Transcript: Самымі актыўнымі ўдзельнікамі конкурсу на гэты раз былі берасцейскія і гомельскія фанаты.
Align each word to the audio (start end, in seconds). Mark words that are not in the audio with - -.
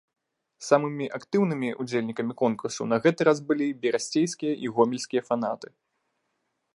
Самымі 0.67 1.05
актыўнымі 1.17 1.69
ўдзельнікамі 1.83 2.33
конкурсу 2.41 2.83
на 2.95 2.99
гэты 3.03 3.21
раз 3.31 3.37
былі 3.51 3.67
берасцейскія 3.83 4.53
і 4.65 4.73
гомельскія 4.79 5.21
фанаты. 5.29 5.67